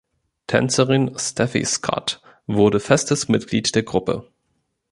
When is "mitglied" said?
3.27-3.75